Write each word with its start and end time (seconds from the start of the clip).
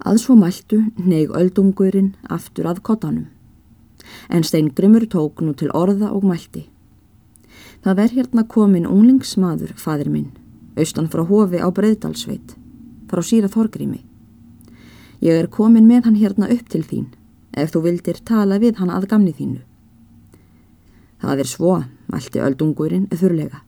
Að 0.00 0.18
svo 0.22 0.36
mæltu 0.38 0.80
neig 0.96 1.32
öldungurinn 1.36 2.14
aftur 2.32 2.70
að 2.70 2.80
kottanum. 2.86 3.26
En 4.32 4.44
steingrimur 4.44 5.04
tók 5.12 5.42
nú 5.44 5.52
til 5.54 5.68
orða 5.76 6.10
og 6.16 6.24
mælti. 6.24 6.68
Það 7.84 8.02
er 8.04 8.14
hérna 8.16 8.44
komin 8.48 8.88
unglingsmaður, 8.88 9.72
fadir 9.76 10.10
minn, 10.12 10.32
austan 10.76 11.08
frá 11.12 11.24
hofi 11.24 11.60
á 11.60 11.68
Breiðdalsveit, 11.68 12.56
frá 13.08 13.20
síra 13.24 13.48
Þorgrimi. 13.48 14.02
Ég 15.20 15.36
er 15.36 15.48
komin 15.48 15.88
með 15.88 16.08
hann 16.08 16.20
hérna 16.20 16.48
upp 16.52 16.68
til 16.72 16.82
þín, 16.84 17.10
ef 17.52 17.72
þú 17.72 17.84
vildir 17.88 18.20
tala 18.24 18.60
við 18.60 18.80
hann 18.80 18.92
að 18.92 19.08
gamni 19.08 19.32
þínu. 19.36 19.60
Það 21.20 21.42
er 21.42 21.48
svo, 21.48 21.74
mælti 22.08 22.40
öldungurinn 22.40 23.08
þurrlega. 23.12 23.60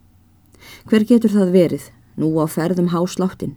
Hver 0.88 1.04
getur 1.04 1.32
það 1.32 1.52
verið, 1.52 1.84
nú 2.16 2.32
á 2.40 2.48
ferðum 2.48 2.88
hásláttin? 2.92 3.56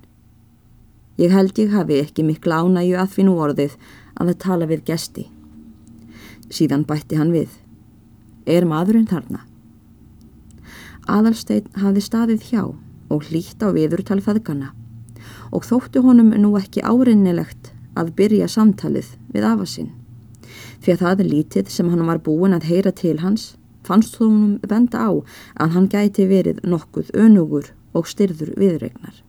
Ég 1.18 1.32
held 1.32 1.58
ég 1.60 1.72
hafi 1.72 2.00
ekki 2.04 2.26
mikla 2.28 2.64
ánægju 2.66 2.98
að 3.00 3.14
finna 3.16 3.36
orðið 3.46 3.76
að 4.20 4.32
það 4.32 4.40
tala 4.44 4.70
við 4.72 4.86
gesti. 4.90 5.28
Síðan 6.52 6.84
bætti 6.88 7.20
hann 7.20 7.32
við. 7.32 7.52
Er 8.46 8.68
maðurinn 8.68 9.08
þarna? 9.08 9.46
Aðalstein 11.08 11.70
hafi 11.80 12.02
staðið 12.04 12.50
hjá 12.50 12.64
og 12.66 13.30
hlýtt 13.30 13.64
á 13.64 13.70
viðurtal 13.72 14.20
feðgana 14.26 14.74
og 15.56 15.64
þóttu 15.64 16.02
honum 16.04 16.34
nú 16.42 16.56
ekki 16.60 16.84
árinnilegt 16.84 17.72
að 17.96 18.12
byrja 18.18 18.48
samtalið 18.52 19.14
við 19.32 19.46
afasinn. 19.48 19.92
Fyrir 20.82 21.00
það 21.00 21.24
lítið 21.30 21.70
sem 21.72 21.92
hann 21.94 22.08
var 22.10 22.20
búin 22.26 22.58
að 22.58 22.68
heyra 22.72 22.92
til 22.92 23.20
hans 23.22 23.54
fannst 23.86 24.18
honum 24.20 24.58
venda 24.68 25.06
á 25.08 25.12
að 25.62 25.78
hann 25.78 25.88
gæti 25.94 26.28
verið 26.28 26.64
nokkuð 26.66 27.14
önugur 27.14 27.72
og 27.96 28.10
styrður 28.10 28.52
viðregnar. 28.60 29.22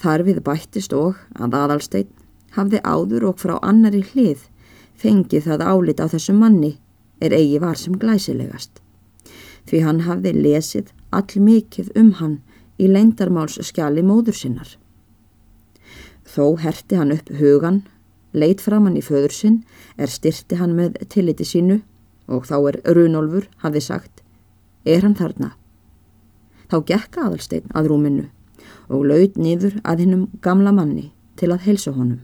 Þar 0.00 0.24
við 0.24 0.38
bættist 0.44 0.94
og 0.96 1.18
að 1.36 1.56
aðalsteinn 1.58 2.12
hafði 2.56 2.80
áður 2.80 3.26
og 3.30 3.42
frá 3.42 3.58
annari 3.60 4.00
hlið 4.12 4.46
fengið 5.00 5.48
það 5.48 5.64
álit 5.68 6.00
á 6.00 6.06
þessu 6.12 6.34
manni 6.36 6.78
er 7.20 7.34
eigi 7.36 7.58
var 7.60 7.76
sem 7.76 7.98
glæsilegast. 8.00 8.80
Því 9.68 9.82
hann 9.84 10.00
hafði 10.06 10.32
lesið 10.38 10.94
all 11.12 11.36
mikið 11.36 11.92
um 12.00 12.14
hann 12.20 12.38
í 12.80 12.88
leindarmálsskjali 12.88 14.04
móður 14.06 14.40
sinnar. 14.40 14.72
Þó 16.24 16.56
herti 16.64 16.96
hann 16.96 17.12
upp 17.12 17.28
hugan, 17.36 17.82
leitt 18.32 18.64
fram 18.64 18.88
hann 18.88 18.96
í 18.96 19.04
föður 19.04 19.36
sinn, 19.36 19.62
er 20.00 20.08
styrti 20.08 20.56
hann 20.56 20.76
með 20.78 20.96
tilliti 21.12 21.44
sínu 21.44 21.80
og 22.30 22.46
þá 22.48 22.56
er 22.72 22.82
Runolfur 22.96 23.50
hafði 23.60 23.84
sagt, 23.84 24.22
er 24.86 25.04
hann 25.04 25.18
þarna? 25.18 25.52
Þá 26.70 26.76
gekka 26.88 27.26
aðalsteinn 27.26 27.72
að 27.74 27.90
rúminu 27.90 28.28
og 28.88 29.06
laud 29.06 29.38
niður 29.38 29.78
að 29.84 30.04
hinnum 30.04 30.26
gamla 30.42 30.72
manni 30.74 31.10
til 31.40 31.50
að 31.54 31.66
helsa 31.66 31.92
honum. 31.94 32.20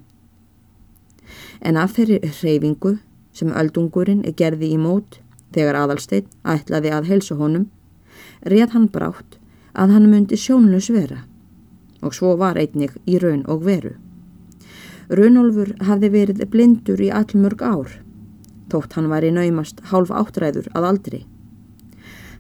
En 1.61 1.77
af 1.81 1.97
þeirri 1.97 2.21
hreyfingu 2.23 2.97
sem 3.37 3.53
öldungurinn 3.53 4.25
er 4.27 4.37
gerði 4.37 4.73
í 4.75 4.81
mót 4.81 5.21
þegar 5.55 5.79
aðalsteinn 5.83 6.29
ætlaði 6.45 6.93
að 6.93 7.11
helsa 7.11 7.37
honum, 7.39 7.69
reð 8.45 8.75
hann 8.75 8.89
brátt 8.93 9.39
að 9.77 9.95
hann 9.97 10.11
myndi 10.11 10.39
sjónlus 10.41 10.91
vera 10.93 11.23
og 12.05 12.15
svo 12.15 12.35
var 12.41 12.59
einnig 12.61 12.93
í 13.09 13.19
raun 13.19 13.43
og 13.51 13.65
veru. 13.67 13.95
Runolfur 15.09 15.73
hafði 15.87 16.11
verið 16.13 16.43
blindur 16.53 17.01
í 17.03 17.09
allmörg 17.15 17.63
ár, 17.63 17.95
þótt 18.71 18.99
hann 18.99 19.09
var 19.11 19.25
í 19.25 19.33
naumast 19.33 19.81
hálf 19.91 20.11
áttræður 20.11 20.69
að 20.75 20.89
aldri. 20.91 21.21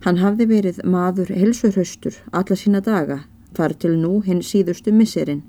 Hann 0.04 0.20
hafði 0.20 0.46
verið 0.50 0.82
maður 0.84 1.32
helsurhaustur 1.34 2.18
alla 2.36 2.58
sína 2.58 2.82
daga 2.84 3.22
þar 3.56 3.74
til 3.82 3.94
nú 4.00 4.20
hinn 4.26 4.42
síðustu 4.44 4.92
misserinn 4.92 5.42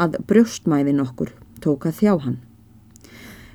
að 0.00 0.20
brjóstmæðin 0.30 1.02
okkur 1.02 1.34
tók 1.60 1.86
að 1.90 1.98
þjá 2.00 2.14
hann. 2.24 2.38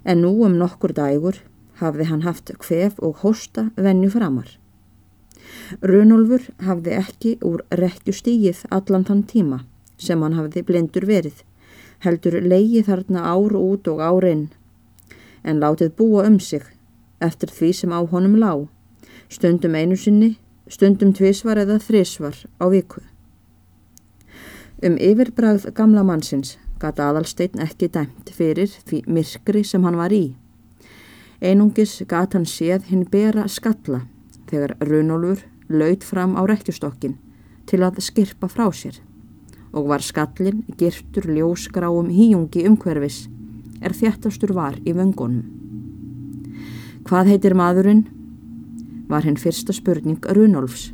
En 0.05 0.21
nú 0.21 0.33
um 0.45 0.57
nokkur 0.59 0.93
dægur 0.93 1.39
hafði 1.79 2.09
hann 2.11 2.23
haft 2.27 2.51
hvef 2.61 2.99
og 3.03 3.23
hosta 3.23 3.69
venju 3.75 4.11
framar. 4.13 4.47
Runolfur 5.81 6.45
hafði 6.67 6.93
ekki 6.99 7.31
úr 7.45 7.63
rekju 7.79 8.13
stígið 8.13 8.65
allan 8.75 9.07
þann 9.07 9.23
tíma 9.31 9.63
sem 9.97 10.21
hann 10.21 10.35
hafði 10.35 10.63
blindur 10.67 11.07
verið, 11.07 11.37
heldur 12.03 12.39
leiði 12.43 12.83
þarna 12.85 13.23
ár 13.31 13.55
út 13.55 13.87
og 13.87 14.01
ár 14.03 14.27
inn, 14.27 14.49
en 15.43 15.61
látið 15.63 15.95
búa 15.97 16.25
um 16.27 16.39
sig 16.39 16.65
eftir 17.23 17.49
því 17.49 17.71
sem 17.79 17.95
á 17.95 17.99
honum 18.03 18.35
lág, 18.41 18.67
stundum 19.31 19.75
einu 19.75 19.95
sinni, 19.95 20.35
stundum 20.67 21.13
tvísvar 21.15 21.61
eða 21.63 21.79
þrísvar 21.79 22.43
á 22.59 22.65
viku. 22.69 23.01
Um 24.83 24.97
yfirbræð 24.99 25.69
gamla 25.71 26.01
mannsins 26.03 26.57
gata 26.81 27.05
aðalsteinn 27.07 27.61
ekki 27.63 27.87
dæmt 27.87 28.31
fyrir 28.35 28.67
því 28.89 29.05
myrkri 29.07 29.61
sem 29.63 29.85
hann 29.87 29.95
var 29.95 30.11
í. 30.11 30.35
Einungis 31.39 32.01
gata 32.09 32.35
hann 32.35 32.47
séð 32.49 32.89
hinn 32.89 33.05
bera 33.11 33.45
skalla 33.47 34.01
þegar 34.49 34.75
Runolfur 34.83 35.45
laud 35.71 36.03
fram 36.03 36.35
á 36.35 36.43
rekkjustokkin 36.43 37.15
til 37.71 37.79
að 37.87 38.01
skirpa 38.03 38.49
frá 38.51 38.67
sér 38.75 38.99
og 39.71 39.87
var 39.93 40.03
skallin 40.03 40.65
girtur 40.79 41.29
ljósgráum 41.31 42.11
híjungi 42.11 42.67
umhverfis 42.67 43.29
er 43.79 43.95
þjættastur 43.95 44.51
var 44.55 44.75
í 44.83 44.91
vöngunum. 44.91 45.47
Hvað 47.07 47.31
heitir 47.31 47.55
maðurinn? 47.55 48.05
Var 49.07 49.23
hinn 49.23 49.39
fyrsta 49.39 49.71
spurning 49.75 50.19
Runolfs 50.35 50.89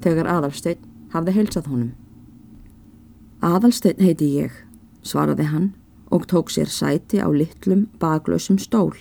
þegar 0.00 0.32
aðalsteinn 0.38 0.92
hafði 1.12 1.36
heilsað 1.36 1.72
honum. 1.72 1.94
Aðalsteinn 3.46 4.00
heiti 4.02 4.26
ég, 4.40 4.54
svaraði 5.06 5.44
hann 5.52 5.66
og 6.10 6.24
tók 6.26 6.48
sér 6.50 6.70
sæti 6.72 7.20
á 7.22 7.30
litlum 7.30 7.84
baglösum 8.02 8.56
stól 8.58 8.96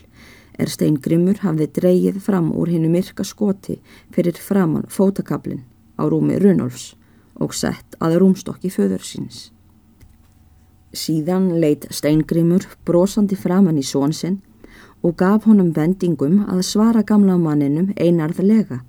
er 0.61 0.69
steingrimur 0.69 1.39
hafði 1.41 1.65
dreyið 1.77 2.19
fram 2.21 2.51
úr 2.53 2.69
hinnu 2.69 2.91
myrka 2.93 3.25
skoti 3.25 3.79
fyrir 4.13 4.37
framann 4.37 4.85
fótakablin 4.91 5.63
á 5.97 6.05
rúmi 6.05 6.37
Runolfs 6.37 6.93
og 7.41 7.55
sett 7.57 7.97
að 7.99 8.19
rúmstokki 8.21 8.69
föður 8.69 9.01
síns. 9.03 9.49
Síðan 10.93 11.49
leitt 11.59 11.89
steingrimur 11.89 12.69
brosandi 12.85 13.39
framann 13.39 13.81
í 13.81 13.87
svonsinn 13.87 14.37
og 15.01 15.17
gaf 15.17 15.49
honum 15.49 15.73
vendingum 15.73 16.43
að 16.45 16.61
svara 16.69 17.01
gamla 17.01 17.39
manninum 17.41 17.91
einarðlega. 17.97 18.83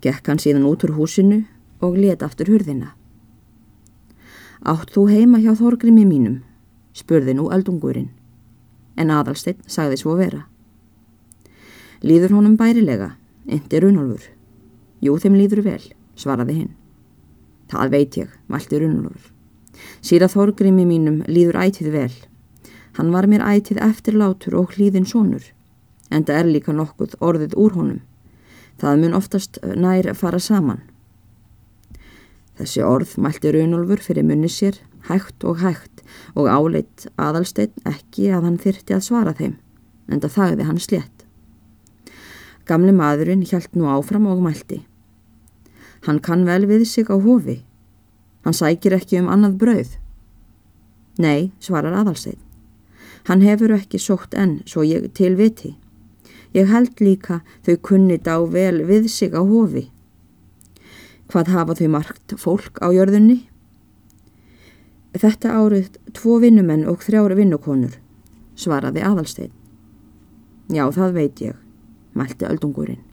Gekk 0.00 0.30
hann 0.30 0.40
síðan 0.40 0.70
út 0.70 0.86
úr 0.86 0.94
húsinu 0.96 1.42
og 1.82 1.98
let 1.98 2.22
aftur 2.22 2.54
hurðina. 2.54 2.94
Átt 4.60 4.90
þú 4.92 5.06
heima 5.08 5.38
hjá 5.40 5.54
þorgrimi 5.56 6.04
mínum? 6.04 6.42
spurði 6.92 7.32
nú 7.38 7.46
aldungurinn. 7.48 8.10
En 9.00 9.08
aðalsteinn 9.08 9.62
sagði 9.64 9.96
svo 9.96 10.16
vera. 10.18 10.42
Líður 12.04 12.34
honum 12.36 12.58
bærilega, 12.60 13.14
indi 13.48 13.80
Runolfur. 13.80 14.26
Jú, 15.00 15.16
þeim 15.16 15.38
líður 15.40 15.62
vel, 15.64 15.82
svaraði 16.12 16.58
hinn. 16.58 16.74
Það 17.72 17.94
veit 17.94 18.18
ég, 18.20 18.34
valdi 18.52 18.82
Runolfur. 18.82 19.32
Síra 20.04 20.28
þorgrimi 20.28 20.84
mínum 20.84 21.22
líður 21.24 21.60
ætið 21.64 21.90
vel. 21.94 22.12
Hann 22.98 23.12
var 23.14 23.30
mér 23.30 23.46
ætið 23.46 23.80
eftirlátur 23.80 24.58
og 24.60 24.76
hlýðin 24.76 25.08
sonur. 25.08 25.44
En 26.10 26.26
það 26.28 26.42
er 26.42 26.52
líka 26.52 26.76
nokkuð 26.76 27.16
orðið 27.24 27.56
úr 27.56 27.76
honum. 27.78 28.00
Það 28.76 29.00
mun 29.00 29.16
oftast 29.16 29.60
nær 29.64 30.12
fara 30.18 30.40
saman. 30.40 30.82
Þessi 32.60 32.82
orð 32.84 33.14
mælti 33.16 33.50
Runolfur 33.54 34.02
fyrir 34.04 34.26
munni 34.28 34.48
sér, 34.52 34.76
hægt 35.08 35.46
og 35.48 35.62
hægt 35.62 36.02
og 36.36 36.50
áleitt 36.52 37.06
aðalsteinn 37.16 37.72
ekki 37.88 38.26
að 38.36 38.44
hann 38.44 38.58
þyrti 38.60 38.96
að 38.96 39.06
svara 39.06 39.32
þeim, 39.38 39.54
en 40.12 40.20
það 40.20 40.34
þagði 40.34 40.66
hann 40.68 40.80
slett. 40.84 41.24
Gamli 42.68 42.92
maðurinn 42.92 43.46
hjælt 43.48 43.72
nú 43.72 43.88
áfram 43.88 44.28
og 44.28 44.42
mælti. 44.44 44.82
Hann 46.04 46.20
kann 46.20 46.44
vel 46.44 46.68
við 46.68 46.84
sig 46.84 47.08
á 47.08 47.16
hofi. 47.16 47.62
Hann 48.44 48.56
sækir 48.56 48.98
ekki 48.98 49.22
um 49.22 49.30
annað 49.32 49.56
brauð. 49.62 49.96
Nei, 51.16 51.52
svarar 51.64 51.96
aðalsteinn. 51.96 52.38
Hann 53.24 53.40
hefur 53.44 53.72
ekki 53.72 53.96
sótt 54.00 54.36
enn, 54.36 54.60
svo 54.68 54.84
ég 54.84 55.08
til 55.16 55.32
viti. 55.40 55.78
Ég 56.52 56.68
held 56.68 57.00
líka 57.00 57.40
þau 57.64 57.80
kunni 57.88 58.20
dá 58.20 58.36
vel 58.44 58.84
við 58.84 59.08
sig 59.08 59.32
á 59.32 59.40
hofi. 59.40 59.88
Hvað 61.30 61.52
hafa 61.54 61.74
þau 61.78 61.88
margt 61.94 62.32
fólk 62.42 62.80
á 62.82 62.90
jörðunni? 62.90 63.44
Þetta 65.14 65.52
árið 65.54 65.98
tvo 66.16 66.40
vinnumenn 66.42 66.88
og 66.90 67.04
þrjára 67.06 67.36
vinnukonur, 67.38 67.92
svaraði 68.58 69.04
aðalstein. 69.06 69.52
Já, 70.74 70.88
það 70.90 71.14
veit 71.14 71.42
ég, 71.44 71.54
mælti 72.18 72.48
öldungurinn. 72.50 73.04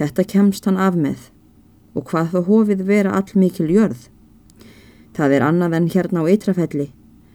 Þetta 0.00 0.24
kemst 0.24 0.64
hann 0.64 0.80
af 0.80 0.96
með 0.96 1.28
og 1.92 2.08
hvað 2.08 2.32
þá 2.32 2.40
hofið 2.48 2.86
vera 2.88 3.14
all 3.20 3.36
mikil 3.36 3.68
jörð. 3.68 4.08
Það 5.12 5.36
er 5.36 5.46
annað 5.50 5.78
en 5.82 5.92
hérna 5.92 6.24
á 6.24 6.30
eitrafelli 6.32 6.88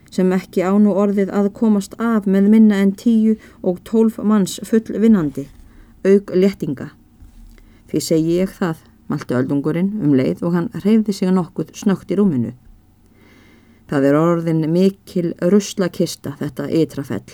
sem 0.10 0.34
ekki 0.34 0.66
án 0.66 0.90
og 0.90 0.98
orðið 1.06 1.30
að 1.38 1.54
komast 1.54 1.94
af 2.02 2.26
með 2.26 2.50
minna 2.50 2.82
en 2.82 2.98
tíu 2.98 3.38
og 3.62 3.84
tólf 3.86 4.18
manns 4.18 4.58
full 4.66 4.98
vinnandi, 4.98 5.46
auk 6.02 6.34
lettinga. 6.34 6.96
Því 7.92 8.08
segi 8.10 8.38
ég 8.42 8.58
það 8.58 8.82
malti 9.08 9.36
öldungurinn 9.38 9.94
um 10.04 10.16
leið 10.18 10.44
og 10.44 10.56
hann 10.56 10.70
reyfði 10.84 11.16
sig 11.16 11.32
nokkuð 11.34 11.74
snögt 11.78 12.12
í 12.12 12.18
rúminu. 12.20 12.54
Það 13.88 14.08
er 14.10 14.18
orðin 14.20 14.66
mikil 14.72 15.32
ruslakista 15.42 16.36
þetta 16.40 16.68
ytrafell. 16.76 17.28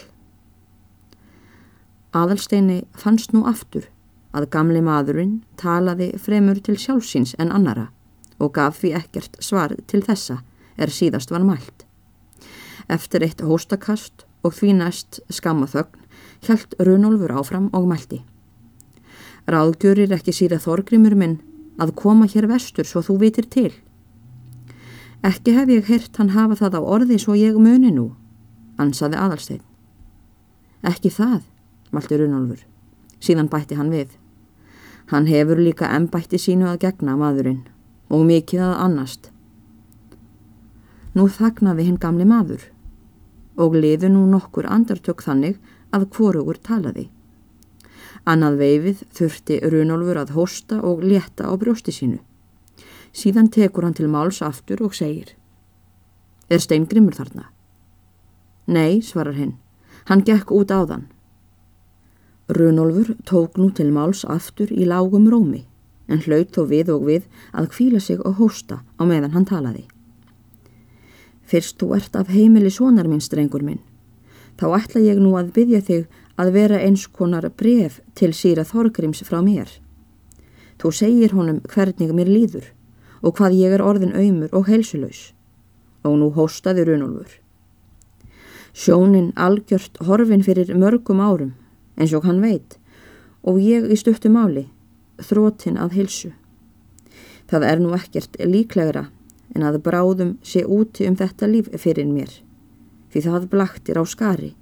Aðalsteini 2.13 2.83
fannst 2.93 3.33
nú 3.33 3.41
aftur 3.49 3.87
að 4.37 4.49
gamli 4.53 4.81
maðurinn 4.85 5.39
talaði 5.57 6.11
fremur 6.21 6.59
til 6.61 6.77
sjálfsins 6.77 7.33
en 7.41 7.53
annara 7.53 7.87
og 8.37 8.53
gaf 8.53 8.81
því 8.81 8.93
ekkert 8.99 9.39
svar 9.41 9.73
til 9.89 10.03
þessa 10.05 10.41
er 10.77 10.93
síðast 10.93 11.33
var 11.33 11.45
mælt. 11.45 11.87
Eftir 12.89 13.25
eitt 13.25 13.41
hóstakast 13.41 14.27
og 14.43 14.53
því 14.57 14.75
næst 14.81 15.21
skammaþögn 15.33 16.01
hjælt 16.43 16.75
Runolfur 16.79 17.33
áfram 17.33 17.69
og 17.73 17.87
mælti. 17.89 18.21
Ráðgjörir 19.47 20.13
ekki 20.13 20.35
síra 20.35 20.59
þorgrimur 20.61 21.15
minn 21.17 21.39
að 21.81 21.95
koma 21.97 22.27
hér 22.29 22.47
vestur 22.51 22.87
svo 22.87 23.01
þú 23.05 23.17
vitir 23.21 23.47
til. 23.49 23.71
Ekki 25.23 25.53
hef 25.55 25.69
ég 25.71 25.87
hirt 25.87 26.17
hann 26.19 26.33
hafa 26.35 26.57
það 26.59 26.79
á 26.79 26.81
orði 26.83 27.19
svo 27.21 27.35
ég 27.39 27.55
muni 27.55 27.93
nú, 27.95 28.09
ansaði 28.77 29.17
aðalstein. 29.17 29.61
Ekki 30.83 31.13
það, 31.15 31.45
malti 31.95 32.19
Runolfur. 32.19 32.65
Síðan 33.23 33.47
bætti 33.47 33.77
hann 33.79 33.93
við. 33.93 34.09
Hann 35.11 35.29
hefur 35.31 35.59
líka 35.59 35.87
ennbætti 35.95 36.39
sínu 36.39 36.67
að 36.67 36.81
gegna 36.83 37.15
maðurinn 37.19 37.63
og 38.11 38.25
mikið 38.27 38.65
að 38.67 38.75
annast. 38.83 39.29
Nú 41.15 41.29
þagnaði 41.31 41.87
hinn 41.87 41.99
gamli 42.01 42.27
maður 42.27 42.67
og 43.55 43.75
liðu 43.77 44.09
nú 44.11 44.25
nokkur 44.27 44.67
andartök 44.67 45.23
þannig 45.23 45.59
að 45.93 46.07
hvorugur 46.15 46.59
talaði. 46.59 47.07
Annað 48.23 48.59
veifið 48.61 49.01
þurfti 49.11 49.57
Runolfur 49.67 50.19
að 50.21 50.35
hosta 50.37 50.79
og 50.81 51.03
leta 51.03 51.49
á 51.49 51.53
brjósti 51.59 51.91
sínu. 51.91 52.19
Síðan 53.11 53.49
tekur 53.51 53.83
hann 53.83 53.97
til 53.97 54.07
máls 54.07 54.41
aftur 54.41 54.81
og 54.85 54.95
segir 54.95 55.35
Er 56.49 56.59
steingrimur 56.59 57.15
þarna? 57.15 57.49
Nei, 58.67 59.01
svarar 59.01 59.35
hinn. 59.35 59.57
Hann 60.07 60.23
gekk 60.23 60.51
út 60.51 60.71
á 60.71 60.87
þann. 60.87 61.05
Runolfur 62.47 63.15
tók 63.27 63.59
nú 63.59 63.69
til 63.71 63.91
máls 63.91 64.23
aftur 64.27 64.71
í 64.71 64.87
lágum 64.87 65.29
rómi 65.31 65.63
en 66.11 66.21
hlaut 66.25 66.51
þó 66.51 66.65
við 66.67 66.91
og 66.93 67.05
við 67.07 67.27
að 67.55 67.69
kvíla 67.75 68.01
sig 68.03 68.19
og 68.19 68.39
hósta 68.39 68.81
á 68.99 69.03
meðan 69.07 69.33
hann 69.35 69.47
talaði. 69.47 69.85
Fyrst 71.47 71.79
þú 71.79 71.93
ert 71.97 72.15
af 72.15 72.31
heimili 72.31 72.71
sonar 72.71 73.07
minn, 73.07 73.23
strengur 73.23 73.63
minn, 73.63 73.79
þá 74.59 74.65
ætla 74.79 75.03
ég 75.03 75.19
nú 75.21 75.35
að 75.39 75.53
byggja 75.55 75.81
þig 75.87 76.19
að 76.39 76.53
vera 76.55 76.81
eins 76.81 77.05
konar 77.07 77.45
bref 77.49 77.99
til 78.17 78.33
síra 78.33 78.65
Þorgrims 78.65 79.23
frá 79.27 79.41
mér. 79.45 79.69
Þú 80.81 80.91
segir 80.91 81.35
honum 81.37 81.61
hvernig 81.69 82.13
mér 82.13 82.29
líður 82.31 82.71
og 83.21 83.37
hvað 83.37 83.57
ég 83.59 83.75
er 83.75 83.83
orðin 83.83 84.15
auðmur 84.17 84.53
og 84.57 84.67
heilsuleus 84.67 85.31
og 86.03 86.17
nú 86.19 86.29
hóstaði 86.35 86.87
Runolfur. 86.89 87.39
Sjónin 88.73 89.31
algjört 89.37 89.99
horfin 90.01 90.43
fyrir 90.43 90.73
mörgum 90.75 91.21
árum 91.21 91.53
eins 91.95 92.13
og 92.17 92.25
hann 92.25 92.41
veit 92.41 92.79
og 93.43 93.61
ég 93.61 93.85
í 93.91 93.97
stuttu 93.99 94.31
máli 94.33 94.65
þrótin 95.21 95.77
að 95.77 95.99
heilsu. 95.99 96.31
Það 97.47 97.67
er 97.69 97.83
nú 97.83 97.93
ekkert 97.93 98.39
líklegra 98.41 99.05
en 99.53 99.67
að 99.67 99.79
bráðum 99.85 100.35
sé 100.41 100.65
úti 100.65 101.05
um 101.07 101.15
þetta 101.19 101.47
líf 101.47 101.69
fyrir 101.77 102.09
mér 102.09 102.33
því 103.13 103.21
það 103.27 103.49
blaktir 103.51 103.99
á 104.01 104.03
skari. 104.09 104.55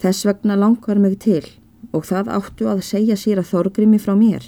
Þess 0.00 0.24
vegna 0.24 0.56
langar 0.56 0.96
mig 0.96 1.18
til 1.20 1.44
og 1.92 2.06
það 2.08 2.30
áttu 2.32 2.68
að 2.70 2.84
segja 2.86 3.16
sér 3.20 3.42
að 3.42 3.50
þorgrimi 3.50 3.98
frá 4.00 4.14
mér. 4.16 4.46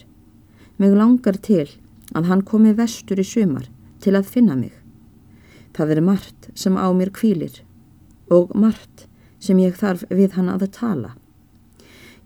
Mig 0.81 0.95
langar 0.97 1.37
til 1.45 1.67
að 2.17 2.29
hann 2.31 2.45
komi 2.49 2.73
vestur 2.77 3.21
í 3.21 3.27
sumar 3.27 3.67
til 4.01 4.15
að 4.17 4.31
finna 4.33 4.57
mig. 4.57 4.73
Það 5.77 5.97
er 5.97 6.01
margt 6.07 6.49
sem 6.55 6.77
á 6.77 6.89
mér 6.97 7.13
kvílir 7.13 7.61
og 8.33 8.55
margt 8.57 9.07
sem 9.43 9.61
ég 9.61 9.77
þarf 9.77 10.07
við 10.09 10.39
hann 10.39 10.49
að 10.53 10.71
tala. 10.73 11.13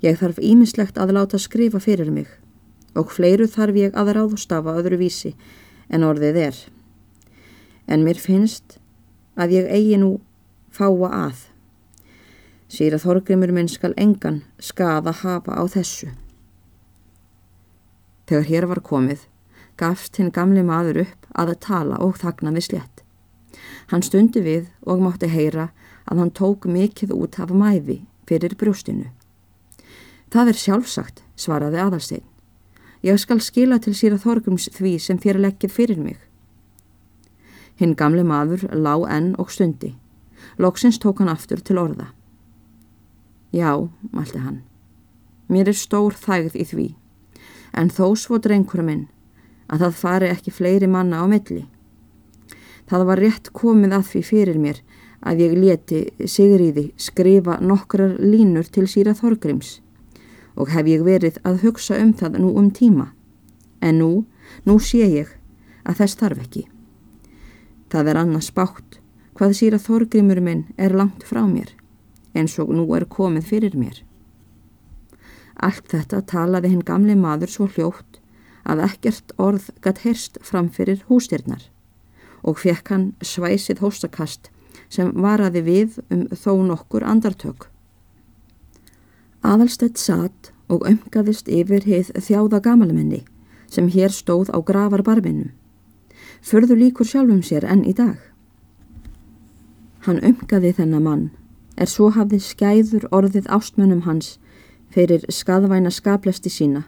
Ég 0.04 0.18
þarf 0.20 0.38
ímislegt 0.38 0.98
að 1.00 1.16
láta 1.16 1.40
skrifa 1.42 1.80
fyrir 1.82 2.12
mig 2.14 2.30
og 2.94 3.10
fleiru 3.10 3.48
þarf 3.50 3.78
ég 3.80 3.98
að 3.98 4.14
ráðstafa 4.20 4.76
öðru 4.78 5.00
vísi 5.02 5.34
en 5.90 6.06
orðið 6.06 6.40
er. 6.46 6.62
En 7.90 8.06
mér 8.06 8.22
finnst 8.22 8.78
að 9.34 9.58
ég 9.58 9.70
eigi 9.70 9.98
nú 9.98 10.16
fáa 10.70 11.10
að. 11.26 11.55
Sýra 12.68 12.98
Þorgrymur 12.98 13.52
minn 13.54 13.68
skal 13.70 13.94
engan 13.96 14.42
skaða 14.58 15.12
hafa 15.22 15.54
á 15.54 15.62
þessu. 15.70 16.10
Þegar 18.26 18.48
hér 18.50 18.66
var 18.66 18.82
komið 18.82 19.26
gafst 19.76 20.16
hinn 20.16 20.32
gamli 20.32 20.64
maður 20.64 21.02
upp 21.04 21.26
að 21.36 21.52
að 21.52 21.60
tala 21.66 21.98
og 22.02 22.16
þagna 22.20 22.52
við 22.56 22.66
slett. 22.68 23.02
Hann 23.90 24.02
stundi 24.02 24.42
við 24.42 24.70
og 24.82 25.02
mátti 25.04 25.28
heyra 25.30 25.68
að 26.06 26.22
hann 26.22 26.32
tók 26.34 26.66
mikið 26.66 27.12
út 27.16 27.38
af 27.40 27.52
mæfi 27.52 28.00
fyrir 28.26 28.56
brjóstinu. 28.58 29.10
Það 30.32 30.50
er 30.50 30.60
sjálfsagt, 30.60 31.22
svaraði 31.36 31.80
aðalstein. 31.80 32.24
Ég 33.04 33.20
skal 33.22 33.40
skila 33.44 33.78
til 33.78 33.94
síra 33.94 34.18
þorgums 34.18 34.70
því 34.74 34.96
sem 34.98 35.20
þér 35.22 35.38
leggir 35.44 35.70
fyrir 35.70 36.00
mig. 36.00 36.18
Hinn 37.76 37.94
gamli 37.94 38.24
maður 38.24 38.66
lá 38.72 38.96
enn 39.12 39.34
og 39.38 39.52
stundi. 39.52 39.94
Lóksins 40.58 40.98
tók 40.98 41.20
hann 41.20 41.30
aftur 41.30 41.60
til 41.60 41.78
orða. 41.78 42.08
Já, 43.52 43.88
mælti 44.12 44.38
hann. 44.38 44.62
Mér 45.48 45.70
er 45.70 45.78
stór 45.78 46.14
þægð 46.18 46.56
í 46.58 46.64
því, 46.66 46.88
en 47.78 47.90
þó 47.90 48.16
svo 48.18 48.38
drengur 48.42 48.82
minn 48.82 49.06
að 49.70 49.86
það 49.86 49.98
fari 50.00 50.30
ekki 50.30 50.54
fleiri 50.54 50.88
manna 50.90 51.22
á 51.22 51.26
milli. 51.30 51.64
Það 52.86 53.06
var 53.06 53.22
rétt 53.22 53.50
komið 53.54 53.94
að 53.96 54.06
því 54.10 54.22
fyrir 54.26 54.58
mér 54.62 54.82
að 55.26 55.42
ég 55.42 55.56
leti 55.58 56.00
Sigriði 56.30 56.86
skrifa 57.00 57.58
nokkrar 57.62 58.14
línur 58.22 58.68
til 58.70 58.86
síra 58.90 59.14
Þorgrims 59.14 59.80
og 60.56 60.70
hef 60.72 60.86
ég 60.88 61.02
verið 61.04 61.40
að 61.44 61.64
hugsa 61.66 61.98
um 62.00 62.12
það 62.16 62.38
nú 62.40 62.52
um 62.56 62.70
tíma. 62.70 63.10
En 63.82 63.98
nú, 64.00 64.24
nú 64.64 64.78
sé 64.80 65.04
ég 65.04 65.34
að 65.84 66.00
þess 66.00 66.18
þarf 66.20 66.44
ekki. 66.46 66.62
Það 67.90 68.12
er 68.12 68.20
annars 68.22 68.52
bátt 68.54 69.00
hvað 69.36 69.58
síra 69.58 69.82
Þorgrimur 69.82 70.40
minn 70.40 70.64
er 70.78 70.96
langt 70.96 71.26
frá 71.26 71.42
mér 71.44 71.74
eins 72.36 72.58
og 72.62 72.72
nú 72.74 72.86
er 72.96 73.06
komið 73.10 73.48
fyrir 73.52 73.76
mér. 73.78 74.02
Allt 75.56 75.88
þetta 75.92 76.20
talaði 76.28 76.74
hinn 76.74 76.84
gamli 76.84 77.16
maður 77.16 77.52
svo 77.52 77.68
hljótt 77.72 78.20
að 78.68 78.82
ekkert 78.88 79.32
orð 79.40 79.70
gatt 79.80 80.02
herst 80.04 80.38
framfyrir 80.44 81.04
hústyrnar 81.08 81.68
og 82.46 82.60
fekk 82.60 82.92
hann 82.92 83.06
svæsið 83.24 83.80
hóstakast 83.82 84.50
sem 84.92 85.12
varaði 85.14 85.62
við 85.66 85.96
um 86.12 86.26
þó 86.30 86.52
nokkur 86.66 87.06
andartök. 87.06 87.68
Aðalstett 89.42 89.98
satt 89.98 90.52
og 90.68 90.84
ömkaðist 90.88 91.48
yfir 91.48 91.86
heið 91.86 92.12
þjáða 92.18 92.60
gamalmenni 92.62 93.22
sem 93.70 93.88
hér 93.90 94.12
stóð 94.14 94.50
á 94.54 94.58
gravarbarminum. 94.62 95.50
Förðu 96.42 96.76
líkur 96.78 97.06
sjálfum 97.08 97.42
sér 97.42 97.66
enn 97.66 97.84
í 97.86 97.94
dag. 97.96 98.18
Hann 100.06 100.22
ömkaði 100.22 100.74
þennan 100.76 101.06
mann 101.06 101.26
er 101.76 101.88
svo 101.90 102.10
hafði 102.16 102.40
skæður 102.40 103.06
orðið 103.12 103.48
ástmönnum 103.52 104.04
hans 104.06 104.36
fyrir 104.94 105.24
skadvæna 105.28 105.90
skaplesti 105.92 106.50
sína 106.50 106.84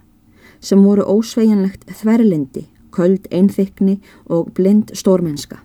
sem 0.61 0.81
voru 0.83 1.05
ósveigjanlegt 1.07 1.85
þverlindi, 2.01 2.65
köld 2.91 3.29
einþykni 3.31 4.01
og 4.27 4.49
blind 4.57 4.91
stórmenska. 4.97 5.61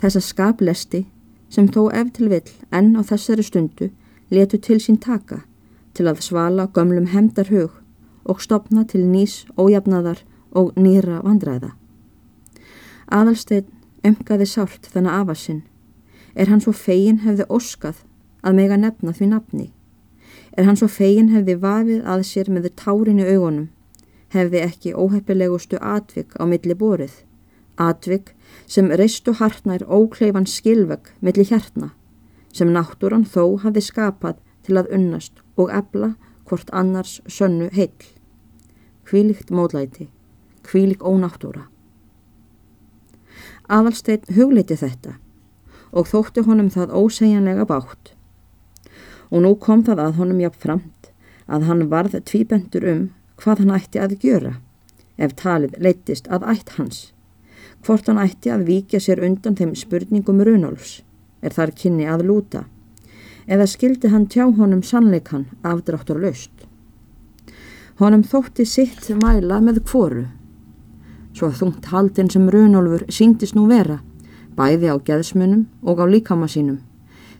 Þessa 0.00 0.22
skaplesti 0.24 1.02
sem 1.52 1.68
þó 1.68 1.90
eftir 1.92 2.30
vill 2.32 2.54
enn 2.72 2.94
á 2.96 3.02
þessari 3.04 3.44
stundu 3.44 3.90
letu 4.30 4.58
til 4.58 4.78
sín 4.80 5.00
taka 5.00 5.42
til 5.92 6.06
að 6.08 6.22
svala 6.24 6.68
gömlum 6.72 7.10
hemdar 7.12 7.50
hug 7.52 7.74
og 8.24 8.40
stopna 8.44 8.84
til 8.84 9.04
nýs 9.04 9.44
ójafnaðar 9.58 10.22
og 10.52 10.72
nýra 10.76 11.20
vandræða. 11.24 11.74
Aðalstein 13.08 13.66
ömkaði 14.04 14.46
sált 14.46 14.88
þennan 14.92 15.22
afasinn. 15.22 15.62
Er 16.36 16.48
hann 16.52 16.60
svo 16.60 16.72
fegin 16.76 17.24
hefði 17.24 17.48
óskað 17.48 18.04
að 18.48 18.60
mega 18.60 18.80
nefna 18.80 19.12
því 19.12 19.32
nafni? 19.32 19.66
Er 20.56 20.64
hann 20.64 20.78
svo 20.80 20.88
fegin 20.88 21.28
hefði 21.34 21.58
vafið 21.62 22.06
að 22.08 22.24
sér 22.32 22.48
með 22.50 22.72
tárin 22.80 23.20
í 23.20 23.28
augunum 23.28 23.68
hefði 24.34 24.60
ekki 24.64 24.94
óheppilegustu 24.94 25.78
atvik 25.80 26.36
á 26.36 26.44
milli 26.48 26.76
borið, 26.76 27.12
atvik 27.80 28.34
sem 28.66 28.90
reistu 29.00 29.34
hartnær 29.38 29.84
ókleifan 29.86 30.48
skilvegg 30.48 31.12
milli 31.24 31.46
hjartna, 31.48 31.92
sem 32.52 32.72
náttúran 32.72 33.24
þó 33.24 33.58
hafi 33.64 33.84
skapað 33.84 34.40
til 34.66 34.76
að 34.80 34.92
unnast 34.98 35.40
og 35.56 35.72
ebla 35.72 36.14
hvort 36.48 36.70
annars 36.72 37.20
sönnu 37.26 37.70
heill. 37.72 38.12
Hvílikt 39.08 39.50
módlæti, 39.50 40.08
hvílik 40.68 41.00
ónáttúra. 41.00 41.68
Aðalstein 43.68 44.24
hugliti 44.36 44.76
þetta 44.76 45.16
og 45.92 46.08
þótti 46.08 46.44
honum 46.44 46.68
það 46.72 46.92
ósegjanlega 46.92 47.64
bátt. 47.68 48.12
Og 49.30 49.44
nú 49.44 49.54
kom 49.60 49.84
það 49.84 50.04
að 50.04 50.16
honum 50.22 50.40
jafn 50.40 50.62
framt 50.62 51.12
að 51.48 51.68
hann 51.68 51.86
varð 51.92 52.16
tvíbendur 52.28 52.88
um 52.88 53.04
hvað 53.40 53.64
hann 53.64 53.76
ætti 53.76 54.00
að 54.02 54.16
gjöra 54.22 54.54
ef 55.18 55.34
talið 55.38 55.76
leittist 55.82 56.28
að 56.30 56.46
ætt 56.52 56.74
hans, 56.78 56.98
hvort 57.84 58.06
hann 58.08 58.20
ætti 58.22 58.52
að 58.54 58.66
víkja 58.70 59.00
sér 59.02 59.22
undan 59.26 59.56
þeim 59.58 59.74
spurningum 59.78 60.42
Runolfs, 60.46 61.02
er 61.42 61.54
þar 61.54 61.74
kynni 61.80 62.06
að 62.06 62.24
lúta, 62.30 62.64
eða 63.50 63.66
skildi 63.66 64.12
hann 64.12 64.28
tjá 64.30 64.46
honum 64.46 64.82
sannleikan 64.82 65.46
afdráttur 65.66 66.20
löst. 66.22 66.52
Honum 67.98 68.22
þótti 68.22 68.66
sitt 68.66 69.08
mæla 69.22 69.58
með 69.64 69.82
kvoru, 69.86 70.26
svo 71.34 71.50
þungt 71.50 71.90
haldin 71.90 72.30
sem 72.30 72.46
Runolfur 72.50 73.08
síndist 73.10 73.58
nú 73.58 73.66
vera, 73.70 73.98
bæði 74.54 74.94
á 74.94 74.96
geðsmunum 75.02 75.66
og 75.82 76.02
á 76.02 76.06
líkama 76.06 76.46
sínum, 76.50 76.78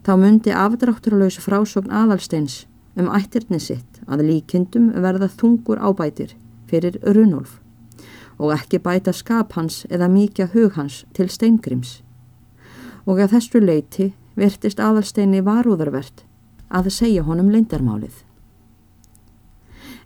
þá 0.07 0.13
myndi 0.21 0.53
afdrátturlaus 0.55 1.39
frásogn 1.43 1.93
aðalsteins 1.95 2.67
um 2.99 3.11
ættirni 3.15 3.61
sitt 3.63 4.03
að 4.07 4.27
líkindum 4.29 4.91
verða 4.99 5.31
þungur 5.31 5.81
ábætir 5.81 6.35
fyrir 6.69 6.99
Runolf 7.03 7.59
og 8.39 8.55
ekki 8.55 8.79
bæta 8.83 9.13
skap 9.13 9.57
hans 9.59 9.83
eða 9.91 10.09
mikja 10.11 10.49
hug 10.53 10.77
hans 10.79 11.03
til 11.15 11.29
steingrims. 11.31 12.01
Og 13.07 13.19
að 13.19 13.35
þessu 13.35 13.63
leiti 13.63 14.13
virtist 14.39 14.81
aðalsteini 14.81 15.43
varúðarvert 15.43 16.25
að 16.71 16.91
segja 16.95 17.25
honum 17.27 17.51
leindarmálið. 17.51 18.23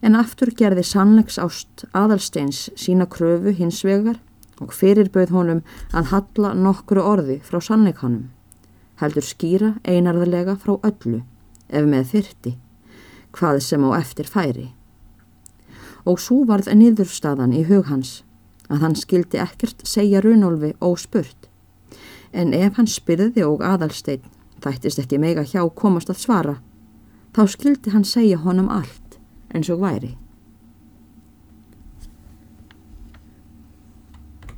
En 0.02 0.16
aftur 0.18 0.50
gerði 0.58 0.84
sannleiks 0.87 1.38
ást 1.38 1.84
aðalsteins 1.94 2.70
sína 2.78 3.06
kröfu 3.06 3.52
hins 3.54 3.82
vegar 3.87 4.18
og 4.62 4.72
fyrirbauð 4.75 5.34
honum 5.34 5.61
að 5.92 6.11
halla 6.14 6.54
nokkru 6.54 7.02
orði 7.02 7.38
frá 7.44 7.61
sannleikanum, 7.62 8.30
heldur 9.02 9.26
skýra 9.26 9.75
einarðarlega 9.85 10.56
frá 10.62 10.78
öllu, 10.78 11.25
ef 11.68 11.88
með 11.88 12.14
þyrti, 12.14 12.54
hvað 13.35 13.61
sem 13.66 13.85
á 13.85 13.90
eftir 13.99 14.30
færi 14.30 14.71
og 16.04 16.21
svo 16.21 16.42
varð 16.49 16.71
niðurstaðan 16.75 17.54
í 17.54 17.62
hug 17.68 17.87
hans 17.90 18.23
að 18.73 18.85
hann 18.85 18.97
skildi 18.99 19.40
ekkert 19.42 19.85
segja 19.87 20.23
Runolfi 20.25 20.73
óspurt. 20.82 21.49
En 22.32 22.54
ef 22.56 22.78
hann 22.78 22.88
spyrði 22.88 23.44
og 23.47 23.62
aðalsteinn 23.66 24.25
þættist 24.62 25.02
ekki 25.02 25.21
mega 25.21 25.44
hjá 25.44 25.62
komast 25.76 26.11
að 26.11 26.23
svara, 26.23 26.56
þá 27.35 27.42
skildi 27.54 27.92
hann 27.92 28.06
segja 28.09 28.40
honum 28.40 28.71
allt 28.73 29.18
eins 29.52 29.71
og 29.71 29.82
væri. 29.82 30.16